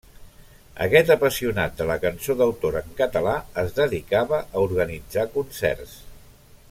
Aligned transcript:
Aquest 0.85 1.11
apassionat 1.15 1.75
de 1.81 1.87
la 1.91 1.97
cançó 2.05 2.37
d'autor 2.39 2.79
en 2.81 2.89
català 3.03 3.35
es 3.65 3.77
dedicava 3.81 4.41
a 4.49 4.65
organitzar 4.71 5.31
concerts. 5.37 5.95